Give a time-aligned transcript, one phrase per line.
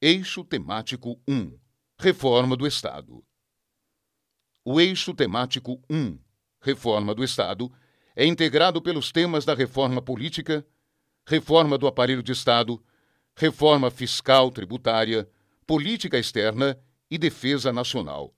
[0.00, 1.58] Eixo Temático 1
[1.98, 3.20] Reforma do Estado.
[4.64, 6.16] O eixo temático 1
[6.62, 7.68] Reforma do Estado
[8.14, 10.64] é integrado pelos temas da reforma política,
[11.26, 12.80] reforma do aparelho de Estado,
[13.34, 15.28] reforma fiscal tributária,
[15.66, 16.78] política externa
[17.10, 18.32] e defesa nacional.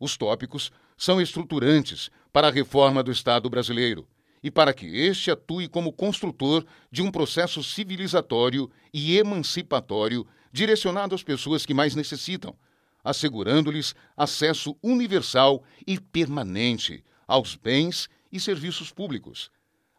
[0.00, 4.08] Os tópicos são estruturantes para a reforma do Estado brasileiro
[4.42, 10.26] e para que este atue como construtor de um processo civilizatório e emancipatório
[10.56, 12.56] direcionado às pessoas que mais necessitam,
[13.04, 19.50] assegurando-lhes acesso universal e permanente aos bens e serviços públicos.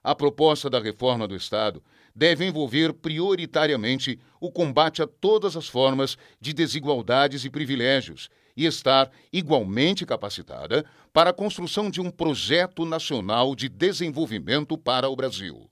[0.03, 1.83] A proposta da reforma do Estado
[2.15, 9.11] deve envolver prioritariamente o combate a todas as formas de desigualdades e privilégios e estar
[9.31, 15.69] igualmente capacitada para a construção de um projeto nacional de desenvolvimento para o Brasil.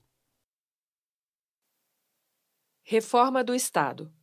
[2.84, 4.15] Reforma do Estado.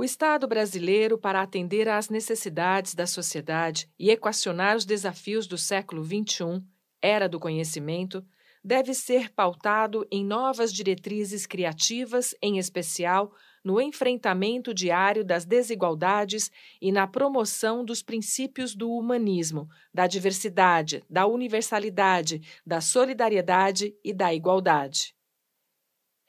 [0.00, 6.02] O Estado brasileiro, para atender às necessidades da sociedade e equacionar os desafios do século
[6.02, 6.64] XXI,
[7.02, 8.24] era do conhecimento,
[8.64, 13.30] deve ser pautado em novas diretrizes criativas, em especial
[13.62, 21.26] no enfrentamento diário das desigualdades e na promoção dos princípios do humanismo, da diversidade, da
[21.26, 25.14] universalidade, da solidariedade e da igualdade.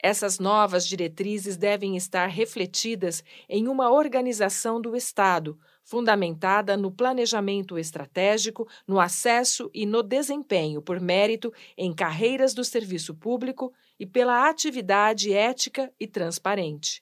[0.04, 8.68] Essas novas diretrizes devem estar refletidas em uma organização do Estado, fundamentada no planejamento estratégico,
[8.84, 15.32] no acesso e no desempenho por mérito em carreiras do serviço público e pela atividade
[15.32, 17.00] ética e transparente.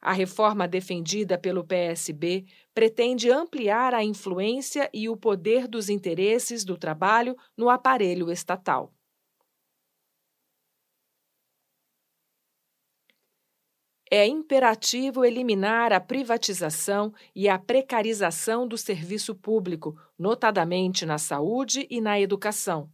[0.00, 6.78] A reforma defendida pelo PSB pretende ampliar a influência e o poder dos interesses do
[6.78, 8.94] trabalho no aparelho estatal.
[14.10, 22.00] É imperativo eliminar a privatização e a precarização do serviço público, notadamente na saúde e
[22.00, 22.90] na educação.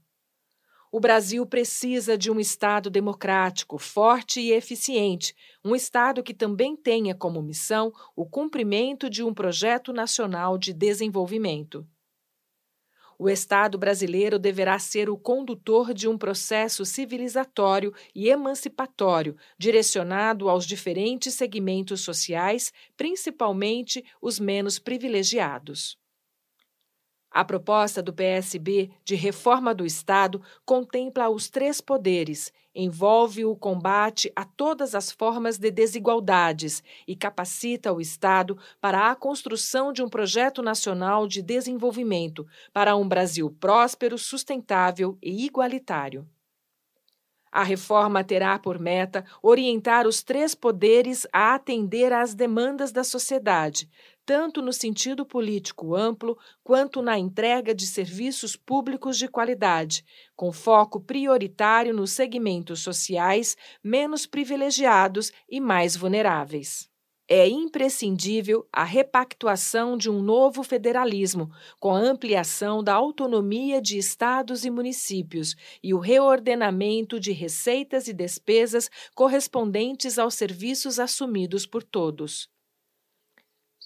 [0.90, 5.34] O Brasil precisa de um Estado democrático, forte e eficiente,
[5.64, 11.86] um Estado que também tenha como missão o cumprimento de um projeto nacional de desenvolvimento.
[13.24, 20.66] O Estado brasileiro deverá ser o condutor de um processo civilizatório e emancipatório direcionado aos
[20.66, 25.98] diferentes segmentos sociais, principalmente os menos privilegiados.
[27.34, 34.30] A proposta do PSB de reforma do Estado contempla os três poderes, envolve o combate
[34.36, 40.08] a todas as formas de desigualdades e capacita o Estado para a construção de um
[40.08, 46.24] projeto nacional de desenvolvimento para um Brasil próspero, sustentável e igualitário.
[47.54, 53.88] A reforma terá por meta orientar os três poderes a atender às demandas da sociedade,
[54.26, 60.04] tanto no sentido político amplo quanto na entrega de serviços públicos de qualidade,
[60.34, 66.92] com foco prioritário nos segmentos sociais menos privilegiados e mais vulneráveis
[67.28, 74.64] é imprescindível a repactuação de um novo federalismo, com a ampliação da autonomia de estados
[74.64, 82.48] e municípios e o reordenamento de receitas e despesas correspondentes aos serviços assumidos por todos.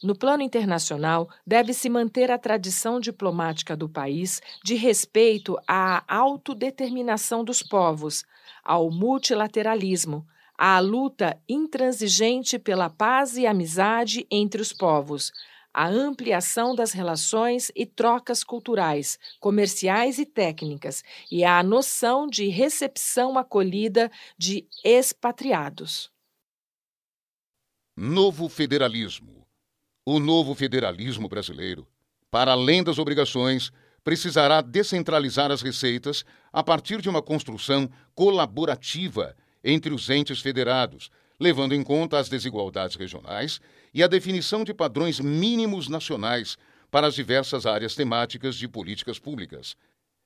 [0.03, 7.65] No plano internacional, deve-se manter a tradição diplomática do país de respeito à autodeterminação dos
[7.65, 8.25] povos,
[8.63, 10.25] ao multilateralismo,
[10.59, 15.33] à luta intransigente pela paz e amizade entre os povos,
[15.73, 23.39] à ampliação das relações e trocas culturais, comerciais e técnicas, e à noção de recepção
[23.39, 26.11] acolhida de expatriados.
[27.97, 29.47] Novo federalismo.
[30.05, 31.87] O novo federalismo brasileiro,
[32.31, 33.71] para além das obrigações,
[34.03, 39.37] precisará descentralizar as receitas a partir de uma construção colaborativa
[39.69, 43.61] entre os entes federados, levando em conta as desigualdades regionais
[43.93, 46.57] e a definição de padrões mínimos nacionais
[46.91, 49.77] para as diversas áreas temáticas de políticas públicas.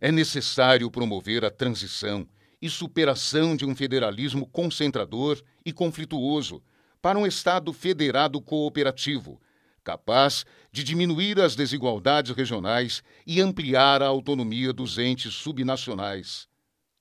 [0.01, 2.27] É necessário promover a transição
[2.61, 6.63] e superação de um federalismo concentrador e conflituoso
[7.01, 9.41] para um Estado federado cooperativo,
[9.83, 16.47] capaz de diminuir as desigualdades regionais e ampliar a autonomia dos entes subnacionais.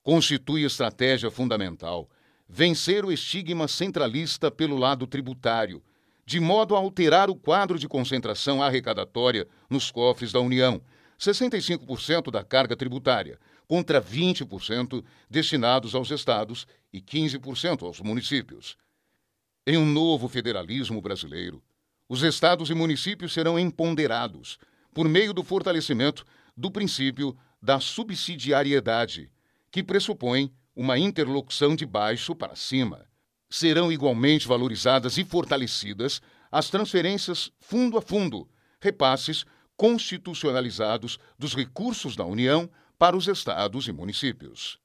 [0.01, 2.09] Constitui estratégia fundamental
[2.53, 5.81] vencer o estigma centralista pelo lado tributário,
[6.25, 10.81] de modo a alterar o quadro de concentração arrecadatória nos cofres da União,
[11.17, 13.39] 65% da carga tributária,
[13.69, 18.75] contra 20% destinados aos estados e 15% aos municípios.
[19.65, 21.63] Em um novo federalismo brasileiro,
[22.09, 24.59] Os estados e municípios serão empoderados
[24.93, 26.25] por meio do fortalecimento
[26.57, 29.31] do princípio da subsidiariedade,
[29.71, 30.51] que pressupõe
[30.81, 33.07] uma interlocução de baixo para cima.
[33.47, 36.19] Serão igualmente valorizadas e fortalecidas
[36.51, 38.49] as transferências fundo a fundo,
[38.79, 39.45] repasses
[39.77, 42.67] constitucionalizados dos recursos da União
[42.97, 44.79] para os estados e municípios.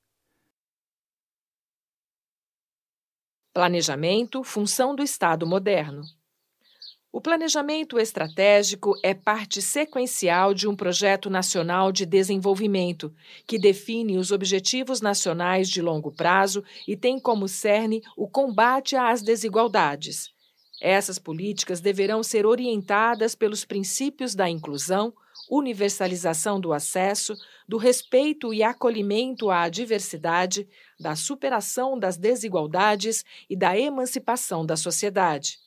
[3.55, 6.03] Planejamento, função do Estado moderno.
[7.17, 13.11] O planejamento estratégico é parte sequencial de um projeto nacional de desenvolvimento,
[13.47, 19.23] que define os objetivos nacionais de longo prazo e tem como cerne o combate às
[19.23, 20.29] desigualdades.
[20.79, 25.11] Essas políticas deverão ser orientadas pelos princípios da inclusão,
[25.51, 27.35] universalização do acesso,
[27.67, 30.69] do respeito e acolhimento à diversidade,
[31.01, 35.65] da superação das desigualdades e da emancipação da sociedade.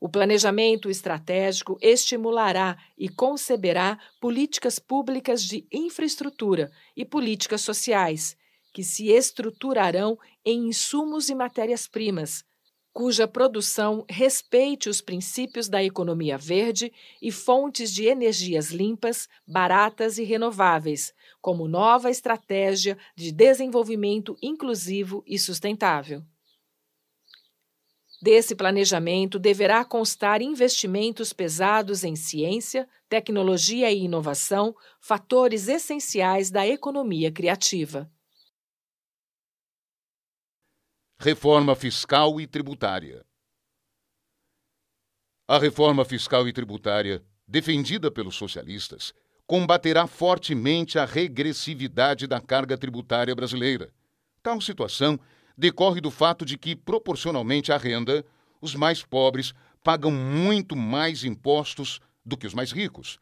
[0.00, 8.34] O planejamento estratégico estimulará e conceberá políticas públicas de infraestrutura e políticas sociais,
[8.72, 12.42] que se estruturarão em insumos e matérias-primas,
[12.94, 20.24] cuja produção respeite os princípios da economia verde e fontes de energias limpas, baratas e
[20.24, 21.12] renováveis,
[21.42, 26.24] como nova estratégia de desenvolvimento inclusivo e sustentável.
[28.22, 37.32] Desse planejamento deverá constar investimentos pesados em ciência, tecnologia e inovação, fatores essenciais da economia
[37.32, 38.10] criativa.
[41.18, 43.24] Reforma fiscal e tributária.
[45.48, 49.14] A reforma fiscal e tributária, defendida pelos socialistas,
[49.46, 53.92] combaterá fortemente a regressividade da carga tributária brasileira.
[54.42, 55.18] Tal situação
[55.60, 58.24] decorre do fato de que, proporcionalmente à renda,
[58.62, 59.52] os mais pobres
[59.84, 63.18] pagam muito mais impostos do que os mais ricos.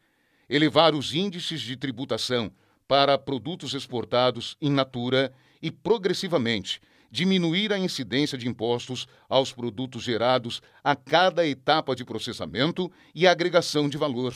[0.49, 2.49] Elevar os índices de tributação
[2.87, 6.81] para produtos exportados in natura e, progressivamente,
[7.11, 13.89] diminuir a incidência de impostos aos produtos gerados a cada etapa de processamento e agregação
[13.89, 14.33] de valor.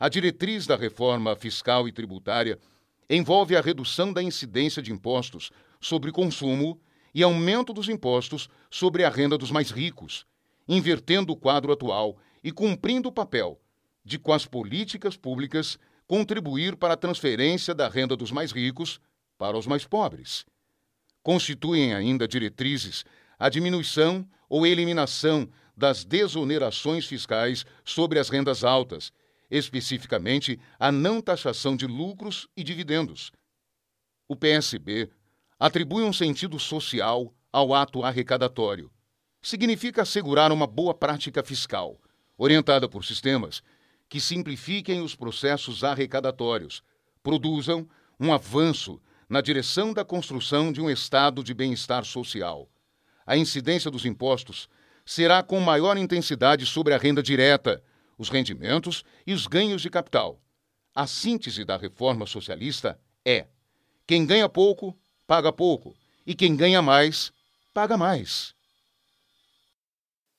[0.00, 2.58] A diretriz da reforma fiscal e tributária
[3.08, 6.80] envolve a redução da incidência de impostos sobre consumo
[7.14, 10.26] e aumento dos impostos sobre a renda dos mais ricos,
[10.68, 13.60] invertendo o quadro atual e cumprindo o papel
[14.04, 19.00] de, com as políticas públicas, contribuir para a transferência da renda dos mais ricos
[19.38, 20.44] para os mais pobres.
[21.22, 23.04] Constituem ainda diretrizes
[23.38, 29.12] a diminuição ou eliminação das desonerações fiscais sobre as rendas altas,
[29.50, 33.32] especificamente a não taxação de lucros e dividendos.
[34.28, 35.10] O PSB
[35.60, 38.90] atribui um sentido social ao ato arrecadatório.
[39.42, 42.00] Significa assegurar uma boa prática fiscal,
[42.38, 43.62] orientada por sistemas
[44.08, 46.82] que simplifiquem os processos arrecadatórios,
[47.22, 47.86] produzam
[48.18, 52.68] um avanço na direção da construção de um estado de bem-estar social.
[53.24, 54.68] A incidência dos impostos
[55.04, 57.82] será com maior intensidade sobre a renda direta,
[58.18, 60.40] os rendimentos e os ganhos de capital.
[60.94, 63.46] A síntese da reforma socialista é:
[64.06, 64.98] quem ganha pouco
[65.30, 65.96] paga pouco,
[66.26, 67.32] e quem ganha mais,
[67.72, 68.52] paga mais.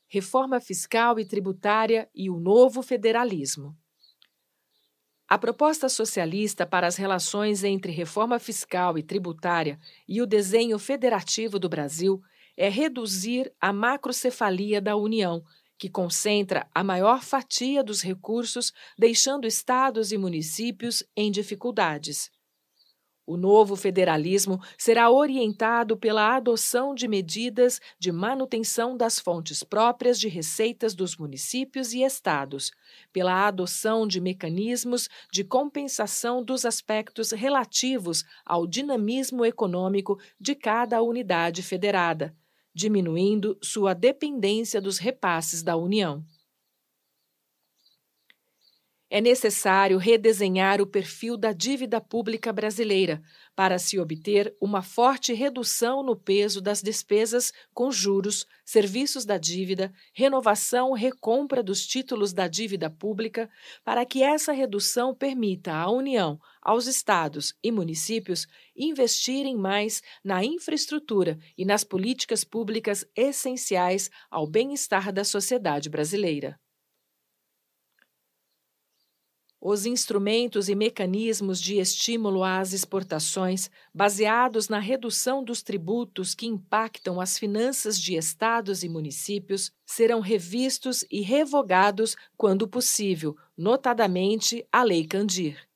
[0.10, 3.74] Reforma fiscal e tributária e o novo federalismo.
[5.30, 11.58] A proposta socialista para as relações entre reforma fiscal e tributária e o desenho federativo
[11.58, 12.22] do Brasil
[12.58, 15.42] é reduzir a macrocefalia da União,
[15.80, 22.30] que concentra a maior fatia dos recursos, deixando estados e municípios em dificuldades.
[23.32, 30.28] O novo federalismo será orientado pela adoção de medidas de manutenção das fontes próprias de
[30.28, 32.74] receitas dos municípios e estados,
[33.14, 41.64] pela adoção de mecanismos de compensação dos aspectos relativos ao dinamismo econômico de cada unidade
[41.64, 42.36] federada,
[42.74, 46.22] diminuindo sua dependência dos repasses da União.
[49.14, 53.22] É necessário redesenhar o perfil da dívida pública brasileira
[53.54, 59.92] para se obter uma forte redução no peso das despesas com juros, serviços da dívida,
[60.14, 63.50] renovação, recompra dos títulos da dívida pública,
[63.84, 71.38] para que essa redução permita à União, aos estados e municípios investirem mais na infraestrutura
[71.58, 76.58] e nas políticas públicas essenciais ao bem-estar da sociedade brasileira.
[79.64, 87.22] Os instrumentos e mecanismos de estímulo às exportações, baseados na redução dos tributos que impactam
[87.22, 95.06] as finanças de estados e municípios, serão revistos e revogados quando possível, notadamente a Lei
[95.06, 95.71] Candir.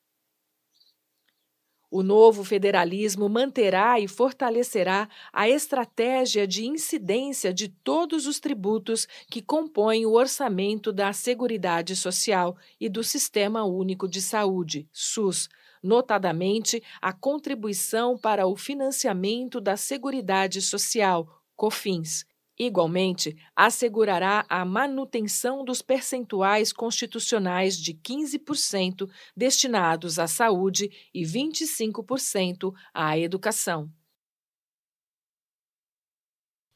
[1.97, 9.41] O novo federalismo manterá e fortalecerá a estratégia de incidência de todos os tributos que
[9.41, 15.47] compõem o orçamento da Seguridade Social e do Sistema Único de Saúde, SUS,
[15.81, 22.25] notadamente a contribuição para o financiamento da Seguridade Social, COFINS,
[22.57, 33.17] Igualmente, assegurará a manutenção dos percentuais constitucionais de 15% destinados à saúde e 25% à
[33.17, 33.91] educação.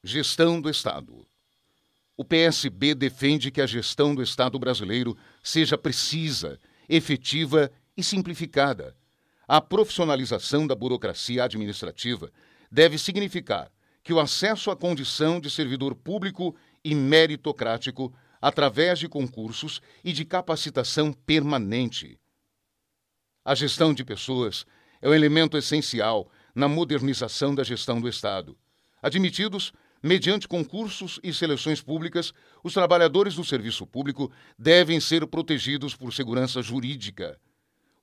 [0.04, 1.26] Gestão do Estado.
[2.18, 6.60] O PSB defende que a gestão do Estado brasileiro seja precisa,
[6.90, 8.98] efetiva e simplificada.
[9.48, 12.30] A profissionalização da burocracia administrativa
[12.70, 13.72] deve significar
[14.10, 18.12] que o acesso à condição de servidor público e meritocrático
[18.42, 22.20] através de concursos e de capacitação permanente.
[23.46, 24.66] A gestão de pessoas
[25.00, 28.58] é um elemento essencial na modernização da gestão do Estado.
[29.00, 36.12] Admitidos, mediante concursos e seleções públicas, os trabalhadores do serviço público devem ser protegidos por
[36.12, 37.40] segurança jurídica.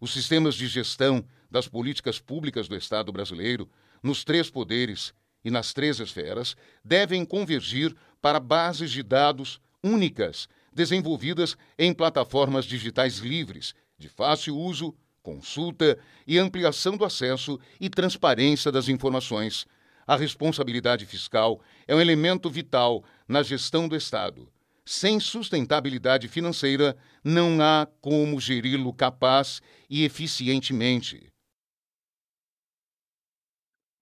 [0.00, 3.68] Os sistemas de gestão das políticas públicas do Estado brasileiro,
[4.00, 5.12] nos três poderes,
[5.46, 13.18] e nas três esferas devem convergir para bases de dados únicas, desenvolvidas em plataformas digitais
[13.18, 19.66] livres, de fácil uso, consulta e ampliação do acesso e transparência das informações.
[20.04, 24.48] A responsabilidade fiscal é um elemento vital na gestão do Estado.
[24.84, 31.32] Sem sustentabilidade financeira, não há como geri-lo capaz e eficientemente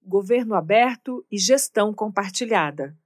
[0.04, 2.96] governo aberto e gestão compartilhada.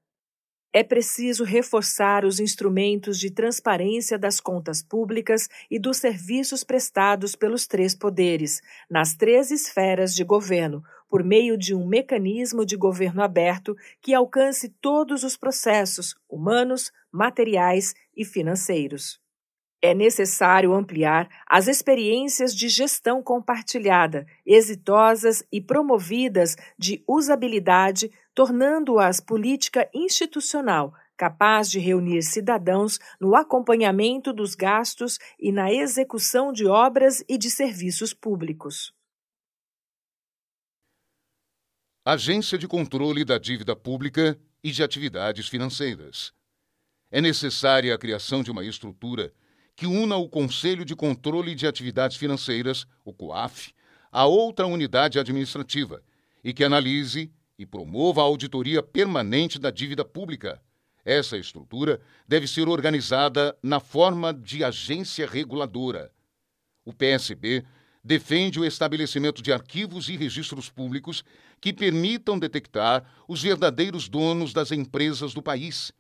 [0.73, 7.67] É preciso reforçar os instrumentos de transparência das contas públicas e dos serviços prestados pelos
[7.67, 13.75] três poderes, nas três esferas de governo, por meio de um mecanismo de governo aberto
[14.03, 19.19] que alcance todos os processos humanos, materiais e financeiros.
[19.81, 29.89] É necessário ampliar as experiências de gestão compartilhada, exitosas e promovidas de usabilidade, tornando-as política
[29.95, 37.37] institucional capaz de reunir cidadãos no acompanhamento dos gastos e na execução de obras e
[37.37, 38.95] de serviços públicos.
[42.05, 46.33] Agência de Controle da Dívida Pública e de Atividades Financeiras.
[47.11, 49.35] É necessária a criação de uma estrutura
[49.79, 53.73] que una o Conselho de Controle de Atividades Financeiras, o COAF,
[54.11, 56.03] a outra unidade administrativa
[56.43, 60.61] e que analise e promova a auditoria permanente da dívida pública.
[61.05, 66.11] Essa estrutura deve ser organizada na forma de agência reguladora.
[66.85, 67.65] O PSB
[68.03, 71.23] defende o estabelecimento de arquivos e registros públicos
[71.61, 75.93] que permitam detectar os verdadeiros donos das empresas do país.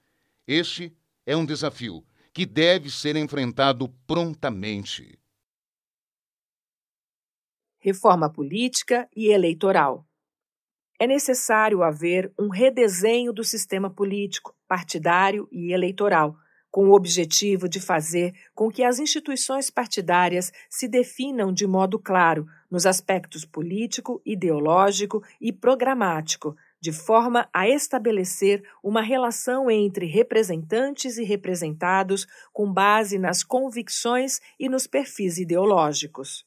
[0.48, 0.92] Este
[1.24, 5.18] é um desafio que deve ser enfrentado prontamente.
[7.78, 10.06] Reforma política e eleitoral.
[10.98, 16.36] É necessário haver um redesenho do sistema político, partidário e eleitoral,
[16.70, 22.46] com o objetivo de fazer com que as instituições partidárias se definam de modo claro
[22.70, 31.24] nos aspectos político, ideológico e programático, de forma a estabelecer uma relação entre representantes e
[31.24, 36.46] representados com base nas convicções e nos perfis ideológicos.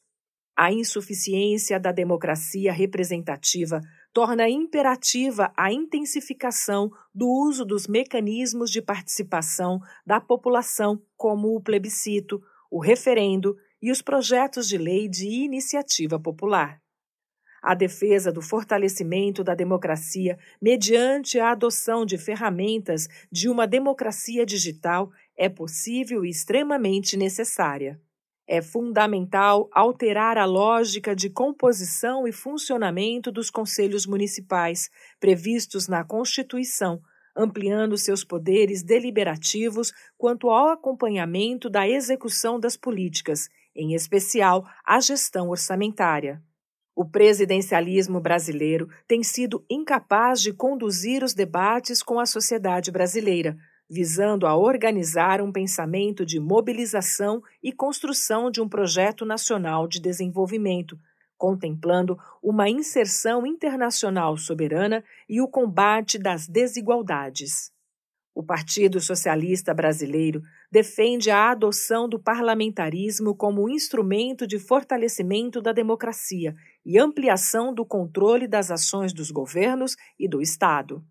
[0.56, 3.80] A insuficiência da democracia representativa
[4.12, 12.42] torna imperativa a intensificação do uso dos mecanismos de participação da população, como o plebiscito,
[12.70, 16.81] o referendo e os projetos de lei de iniciativa popular
[17.62, 25.12] a defesa do fortalecimento da democracia mediante a adoção de ferramentas de uma democracia digital
[25.36, 28.00] é possível e extremamente necessária.
[28.46, 34.90] É fundamental alterar a lógica de composição e funcionamento dos conselhos municipais
[35.20, 37.00] previstos na Constituição,
[37.36, 45.48] ampliando seus poderes deliberativos quanto ao acompanhamento da execução das políticas, em especial a gestão
[45.48, 46.42] orçamentária.
[46.94, 53.56] O presidencialismo brasileiro tem sido incapaz de conduzir os debates com a sociedade brasileira,
[53.88, 60.98] visando a organizar um pensamento de mobilização e construção de um projeto nacional de desenvolvimento,
[61.38, 67.72] contemplando uma inserção internacional soberana e o combate das desigualdades.
[68.34, 76.54] O Partido Socialista Brasileiro defende a adoção do parlamentarismo como instrumento de fortalecimento da democracia
[76.84, 81.04] e ampliação do controle das ações dos governos e do Estado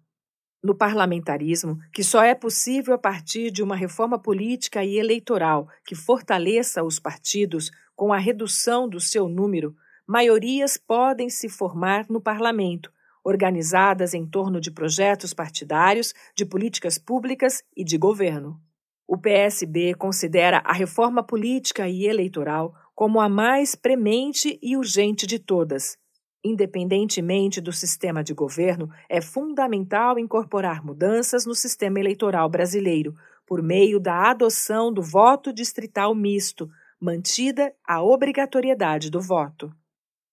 [0.64, 5.96] no parlamentarismo, que só é possível a partir de uma reforma política e eleitoral que
[5.96, 9.76] fortaleça os partidos com a redução do seu número,
[10.08, 12.92] maiorias podem se formar no parlamento,
[13.24, 18.60] organizadas em torno de projetos partidários, de políticas públicas e de governo.
[19.08, 25.40] O PSB considera a reforma política e eleitoral como a mais premente e urgente de
[25.40, 25.98] todas
[26.44, 33.16] Independentemente do sistema de governo, é fundamental incorporar mudanças no sistema eleitoral brasileiro,
[33.48, 39.72] por meio da adoção do voto distrital misto, mantida a obrigatoriedade do voto.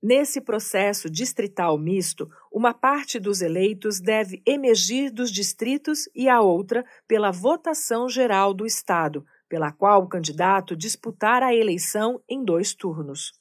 [0.02, 6.84] Nesse processo distrital misto, uma parte dos eleitos deve emergir dos distritos e a outra
[7.06, 13.32] pela votação geral do Estado, pela qual o candidato disputar a eleição em dois turnos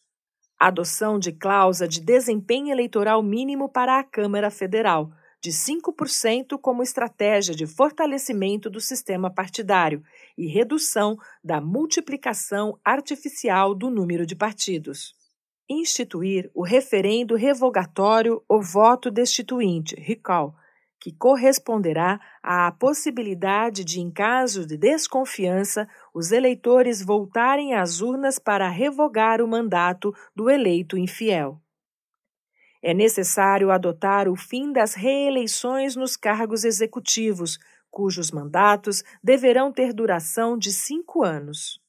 [0.59, 7.53] adoção de cláusula de desempenho eleitoral mínimo para a Câmara Federal, de 5% como estratégia
[7.53, 10.03] de fortalecimento do sistema partidário
[10.35, 15.13] e redução da multiplicação artificial do número de partidos.
[15.69, 20.55] Instituir o referendo revogatório ou voto destituinte, recall,
[20.99, 28.67] que corresponderá à possibilidade de, em caso de desconfiança, os eleitores voltarem às urnas para
[28.67, 31.61] revogar o mandato do eleito infiel.
[32.81, 37.57] É necessário adotar o fim das reeleições nos cargos executivos,
[37.89, 41.81] cujos mandatos deverão ter duração de cinco anos.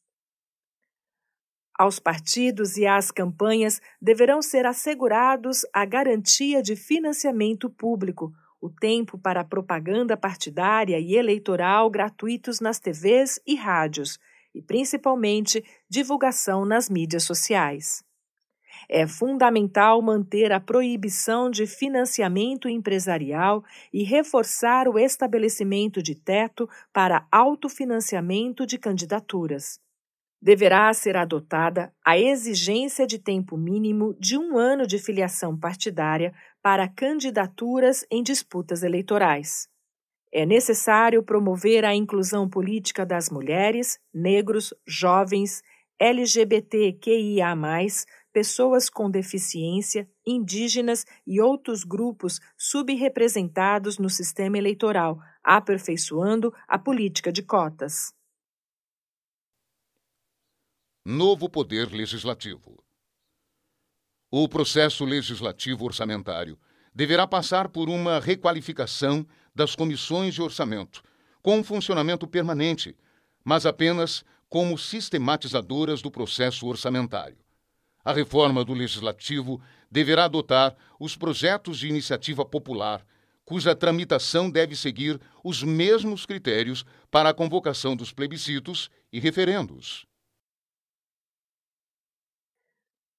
[1.78, 9.18] Aos partidos e às campanhas deverão ser assegurados a garantia de financiamento público, o tempo
[9.18, 14.18] para propaganda partidária e eleitoral gratuitos nas TVs e rádios,
[14.54, 18.02] e principalmente divulgação nas mídias sociais.
[18.88, 27.26] É fundamental manter a proibição de financiamento empresarial e reforçar o estabelecimento de teto para
[27.30, 29.80] autofinanciamento de candidaturas
[30.40, 36.88] deverá ser adotada a exigência de tempo mínimo de um ano de filiação partidária para
[36.88, 39.68] candidaturas em disputas eleitorais.
[40.32, 45.62] É necessário promover a inclusão política das mulheres, negros, jovens,
[45.98, 47.56] LGBTQIA,
[48.32, 57.42] pessoas com deficiência, indígenas e outros grupos subrepresentados no sistema eleitoral, aperfeiçoando a política de
[57.42, 58.12] cotas.
[61.04, 62.84] Novo Poder Legislativo.
[64.30, 66.58] O processo legislativo orçamentário
[66.94, 71.02] deverá passar por uma requalificação das comissões de orçamento,
[71.40, 72.94] com funcionamento permanente,
[73.42, 77.38] mas apenas como sistematizadoras do processo orçamentário.
[78.04, 83.06] A reforma do legislativo deverá adotar os projetos de iniciativa popular,
[83.46, 90.07] cuja tramitação deve seguir os mesmos critérios para a convocação dos plebiscitos e referendos.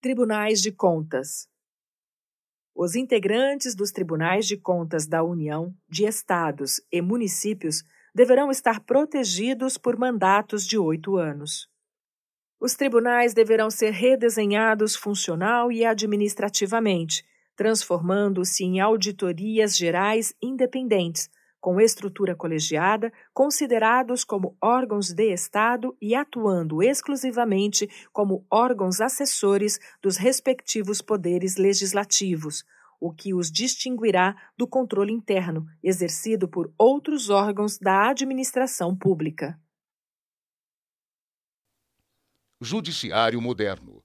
[0.02, 1.46] Tribunais de Contas.
[2.74, 7.84] Os integrantes dos Tribunais de Contas da União, de Estados e municípios
[8.16, 11.70] deverão estar protegidos por mandatos de oito anos.
[12.62, 21.30] Os tribunais deverão ser redesenhados funcional e administrativamente, transformando-se em auditorias gerais independentes,
[21.60, 30.18] com estrutura colegiada, considerados como órgãos de Estado e atuando exclusivamente como órgãos assessores dos
[30.18, 32.64] respectivos poderes legislativos,
[33.00, 39.60] o que os distinguirá do controle interno exercido por outros órgãos da administração pública.
[42.62, 44.04] Judiciário moderno.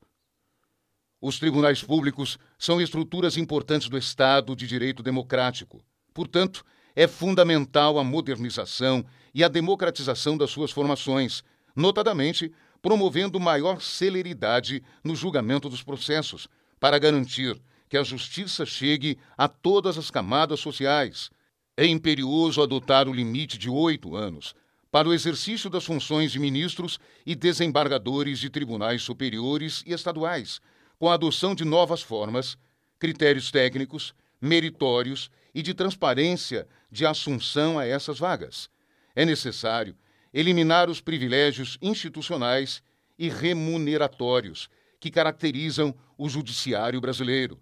[1.20, 5.82] Os tribunais públicos são estruturas importantes do Estado de direito democrático.
[6.12, 9.04] Portanto, é fundamental a modernização
[9.34, 11.42] e a democratização das suas formações,
[11.74, 16.46] notadamente promovendo maior celeridade no julgamento dos processos,
[16.78, 21.30] para garantir que a justiça chegue a todas as camadas sociais.
[21.76, 24.54] É imperioso adotar o limite de oito anos
[24.90, 30.60] para o exercício das funções de ministros e desembargadores de tribunais superiores e estaduais,
[30.98, 32.56] com a adoção de novas formas,
[32.98, 38.68] critérios técnicos, meritórios e de transparência de assunção a essas vagas.
[39.14, 39.96] É necessário
[40.32, 42.82] eliminar os privilégios institucionais
[43.16, 47.60] e remuneratórios que caracterizam o judiciário brasileiro.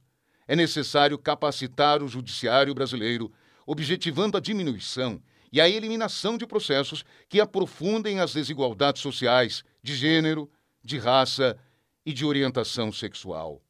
[0.49, 3.31] É necessário capacitar o judiciário brasileiro,
[3.67, 10.51] objetivando a diminuição e a eliminação de processos que aprofundem as desigualdades sociais de gênero,
[10.83, 11.59] de raça
[12.05, 13.62] e de orientação sexual.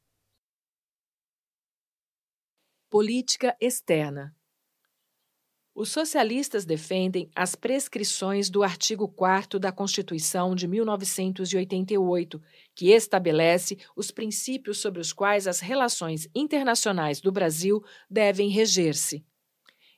[2.93, 4.37] Política externa.
[5.75, 12.39] Os socialistas defendem as prescrições do artigo 4 da Constituição de 1988,
[12.75, 19.25] que estabelece os princípios sobre os quais as relações internacionais do Brasil devem reger-se.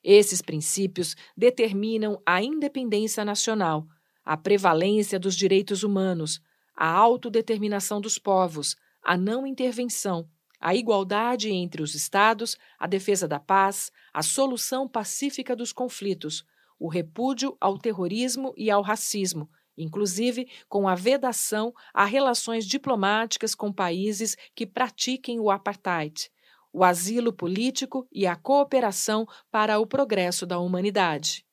[0.00, 3.88] Esses princípios determinam a independência nacional,
[4.24, 6.40] a prevalência dos direitos humanos,
[6.76, 10.30] a autodeterminação dos povos, a não intervenção,
[10.64, 16.42] a igualdade entre os Estados, a defesa da paz, a solução pacífica dos conflitos,
[16.78, 23.70] o repúdio ao terrorismo e ao racismo, inclusive com a vedação a relações diplomáticas com
[23.70, 26.30] países que pratiquem o apartheid,
[26.72, 31.44] o asilo político e a cooperação para o progresso da humanidade.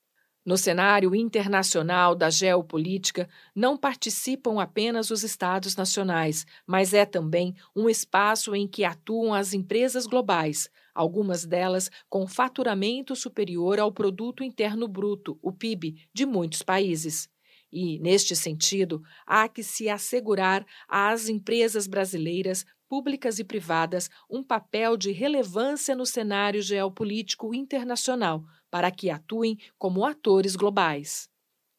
[0.44, 7.88] No cenário internacional da geopolítica, não participam apenas os Estados nacionais, mas é também um
[7.88, 14.88] espaço em que atuam as empresas globais, algumas delas com faturamento superior ao Produto Interno
[14.88, 17.28] Bruto, o PIB, de muitos países.
[17.70, 24.98] E, neste sentido, há que se assegurar às empresas brasileiras, públicas e privadas, um papel
[24.98, 31.26] de relevância no cenário geopolítico internacional para que atuem como atores globais.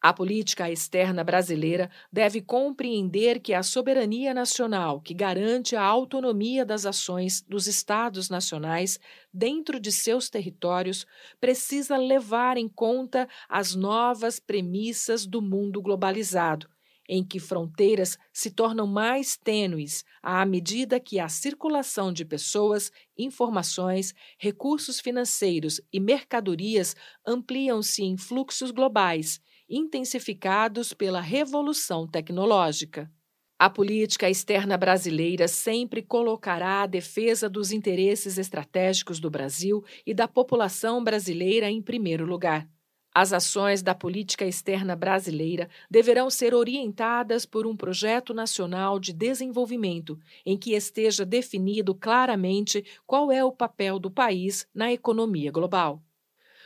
[0.02, 6.84] A política externa brasileira deve compreender que a soberania nacional, que garante a autonomia das
[6.84, 8.99] ações dos Estados nacionais
[9.32, 11.06] dentro de seus territórios,
[11.39, 16.73] precisa levar em conta as novas premissas do mundo globalizado,
[17.08, 24.13] em que fronteiras se tornam mais tênues à medida que a circulação de pessoas, informações,
[24.38, 29.39] recursos financeiros e mercadorias ampliam-se em fluxos globais,
[29.70, 33.12] intensificados pela revolução tecnológica.
[33.58, 40.28] A política externa brasileira sempre colocará a defesa dos interesses estratégicos do Brasil e da
[40.28, 42.68] população brasileira em primeiro lugar.
[43.15, 50.19] As ações da política externa brasileira deverão ser orientadas por um projeto nacional de desenvolvimento
[50.43, 56.02] em que esteja definido claramente qual é o papel do país na economia global.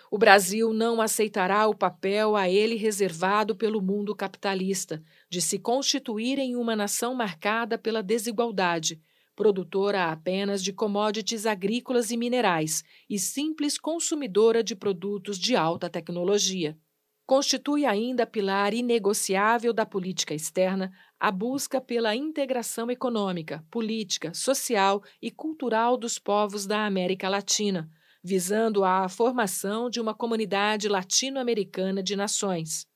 [0.10, 6.40] O Brasil não aceitará o papel a ele reservado pelo mundo capitalista, de se constituir
[6.40, 9.02] em uma nação marcada pela desigualdade,
[9.38, 16.76] produtora apenas de commodities agrícolas e minerais e simples consumidora de produtos de alta tecnologia.
[17.24, 25.30] Constitui ainda pilar inegociável da política externa a busca pela integração econômica, política, social e
[25.30, 27.92] cultural dos povos da América Latina,
[28.24, 32.88] visando a formação de uma comunidade latino-americana de nações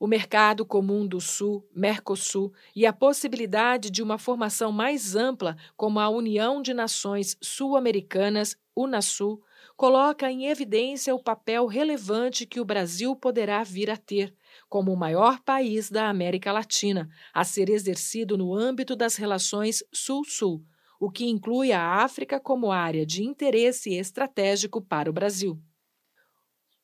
[0.00, 6.00] o Mercado Comum do Sul, Mercosul, e a possibilidade de uma formação mais ampla, como
[6.00, 9.42] a União de Nações Sul-Americanas, UNASUL,
[9.76, 14.34] coloca em evidência o papel relevante que o Brasil poderá vir a ter,
[14.70, 20.64] como o maior país da América Latina, a ser exercido no âmbito das relações Sul-Sul,
[20.98, 25.60] o que inclui a África como área de interesse estratégico para o Brasil.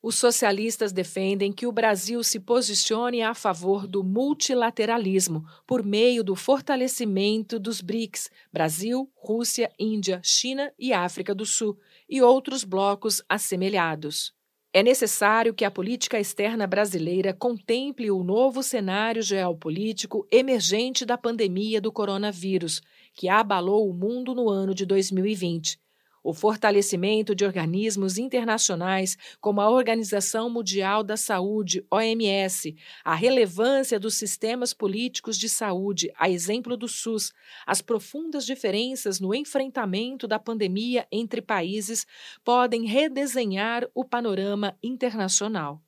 [0.09, 6.37] Os socialistas defendem que o Brasil se posicione a favor do multilateralismo por meio do
[6.37, 11.77] fortalecimento dos BRICS Brasil, Rússia, Índia, China e África do Sul
[12.09, 14.33] e outros blocos assemelhados.
[14.73, 21.81] É necessário que a política externa brasileira contemple o novo cenário geopolítico emergente da pandemia
[21.81, 22.81] do coronavírus,
[23.13, 25.85] que abalou o mundo no ano de 2020
[26.27, 34.15] o fortalecimento de organismos internacionais como a Organização Mundial da Saúde, OMS, a relevância dos
[34.15, 37.33] sistemas políticos de saúde, a exemplo do SUS,
[37.65, 42.05] as profundas diferenças no enfrentamento da pandemia entre países
[42.45, 45.86] podem redesenhar o panorama internacional.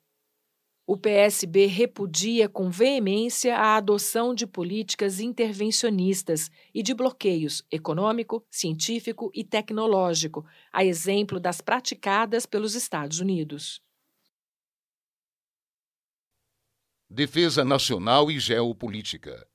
[0.91, 9.29] O PSB repudia com veemência a adoção de políticas intervencionistas e de bloqueios econômico, científico
[9.31, 13.79] e tecnológico, a exemplo das praticadas pelos Estados Unidos.
[17.07, 19.47] Defesa nacional e geopolítica.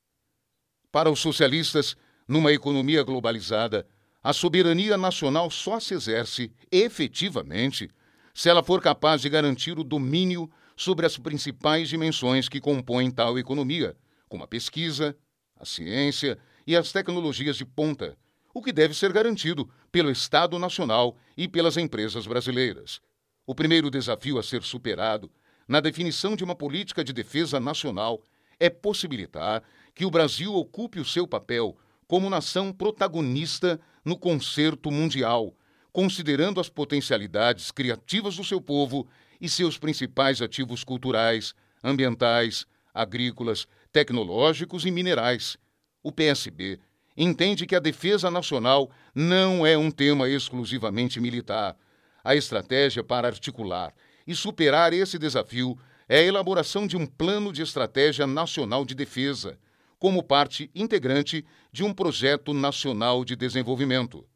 [0.92, 1.96] Para os socialistas,
[2.28, 3.88] numa economia globalizada,
[4.22, 7.90] a soberania nacional só se exerce efetivamente
[8.32, 13.38] se ela for capaz de garantir o domínio sobre as principais dimensões que compõem tal
[13.38, 13.96] economia,
[14.28, 15.16] como a pesquisa,
[15.56, 18.16] a ciência e as tecnologias de ponta,
[18.52, 23.00] o que deve ser garantido pelo Estado Nacional e pelas empresas brasileiras.
[23.46, 25.30] O primeiro desafio a ser superado
[25.66, 28.22] na definição de uma política de defesa nacional
[28.58, 29.62] é possibilitar
[29.94, 35.54] que o Brasil ocupe o seu papel como nação protagonista no concerto mundial,
[35.92, 39.08] considerando as potencialidades criativas do seu povo
[39.44, 41.54] e seus principais ativos culturais,
[41.84, 45.58] ambientais, agrícolas, tecnológicos e minerais.
[46.02, 46.80] O PSB
[47.14, 51.76] entende que a defesa nacional não é um tema exclusivamente militar.
[52.24, 53.92] A estratégia para articular
[54.26, 55.78] e superar esse desafio
[56.08, 59.58] é a elaboração de um plano de estratégia nacional de defesa,
[59.98, 64.26] como parte integrante de um projeto nacional de desenvolvimento.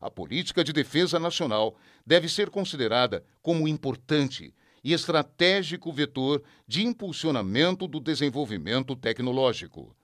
[0.00, 7.86] A política de defesa nacional deve ser considerada como importante e estratégico vetor de impulsionamento
[7.86, 9.94] do desenvolvimento tecnológico.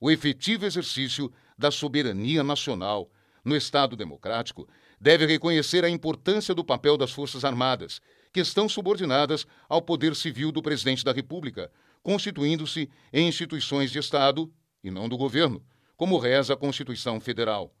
[0.00, 3.10] O efetivo exercício da soberania nacional
[3.44, 4.68] no Estado democrático
[5.00, 8.00] deve reconhecer a importância do papel das Forças Armadas,
[8.32, 11.68] que estão subordinadas ao poder civil do presidente da República,
[12.00, 14.52] constituindo-se em instituições de Estado
[14.84, 15.60] e não do governo,
[15.96, 17.74] como reza a Constituição Federal.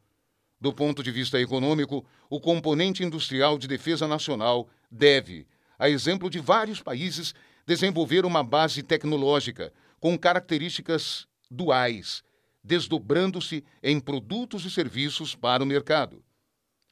[0.62, 5.44] Do ponto de vista econômico, o componente industrial de defesa nacional deve,
[5.76, 7.34] a exemplo de vários países,
[7.66, 12.22] desenvolver uma base tecnológica com características duais,
[12.62, 16.22] desdobrando-se em produtos e serviços para o mercado.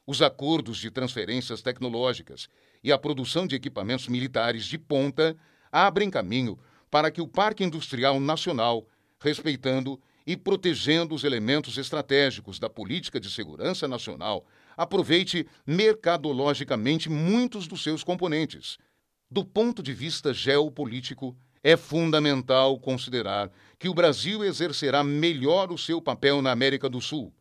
[0.05, 2.49] Os acordos de transferências tecnológicas
[2.83, 5.33] e a produção de equipamentos militares de ponta
[5.71, 8.85] abrem caminho para que o Parque Industrial Nacional,
[9.17, 9.97] respeitando
[10.31, 14.45] e protegendo os elementos estratégicos da política de segurança nacional,
[14.77, 18.77] aproveite mercadologicamente muitos dos seus componentes.
[19.29, 26.01] Do ponto de vista geopolítico, é fundamental considerar que o Brasil exercerá melhor o seu
[26.01, 27.33] papel na América do Sul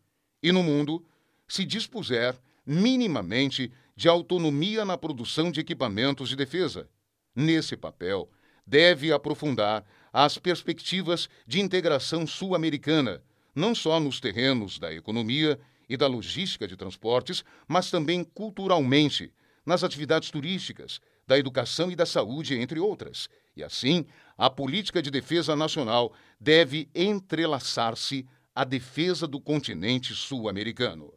[0.43, 1.07] e no mundo
[1.47, 6.89] se dispuser minimamente de autonomia na produção de equipamentos de defesa.
[7.37, 8.29] Nesse papel,
[8.67, 13.23] deve aprofundar as perspectivas de integração sul-americana,
[13.55, 19.33] não só nos terrenos da economia e da logística de transportes, mas também culturalmente,
[19.65, 23.29] nas atividades turísticas, da educação e da saúde, entre outras.
[23.57, 31.13] E assim, a política de defesa nacional deve entrelaçar-se à defesa do continente sul-americano.